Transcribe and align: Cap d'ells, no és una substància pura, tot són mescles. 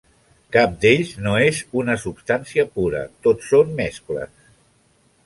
Cap 0.55 0.71
d'ells, 0.85 1.11
no 1.27 1.33
és 1.49 1.59
una 1.81 1.97
substància 2.05 2.65
pura, 2.79 3.03
tot 3.29 3.47
són 3.51 3.77
mescles. 3.81 4.33